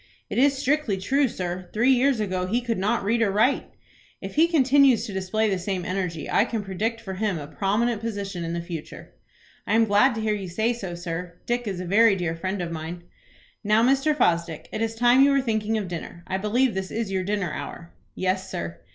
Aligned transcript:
"It 0.31 0.39
is 0.39 0.57
strictly 0.57 0.97
true, 0.97 1.27
sir. 1.27 1.69
Three 1.73 1.91
years 1.91 2.19
ago 2.19 2.47
he 2.47 2.59
could 2.59 2.79
not 2.79 3.03
read 3.03 3.21
or 3.21 3.29
write." 3.29 3.69
"If 4.19 4.33
he 4.33 4.47
continues 4.47 5.05
to 5.05 5.13
display 5.13 5.47
the 5.47 5.59
same 5.59 5.85
energy, 5.85 6.27
I 6.27 6.43
can 6.43 6.63
predict 6.63 6.99
for 6.99 7.13
him 7.13 7.37
a 7.37 7.45
prominent 7.45 8.01
position 8.01 8.43
in 8.43 8.53
the 8.53 8.63
future." 8.63 9.13
"I 9.67 9.75
am 9.75 9.85
glad 9.85 10.15
to 10.15 10.21
hear 10.21 10.33
you 10.33 10.49
say 10.49 10.73
so, 10.73 10.95
sir. 10.95 11.35
Dick 11.45 11.67
is 11.67 11.79
a 11.79 11.85
very 11.85 12.15
dear 12.15 12.35
friend 12.35 12.63
of 12.63 12.71
mine." 12.71 13.03
"Now, 13.63 13.83
Mr. 13.83 14.15
Fosdick, 14.17 14.67
it 14.71 14.81
is 14.81 14.95
time 14.95 15.21
you 15.21 15.29
were 15.29 15.39
thinking 15.39 15.77
of 15.77 15.87
dinner. 15.87 16.23
I 16.25 16.39
believe 16.39 16.73
this 16.73 16.89
is 16.89 17.11
your 17.11 17.23
dinner 17.23 17.53
hour?" 17.53 17.93
"Yes, 18.15 18.49
sir." 18.49 18.79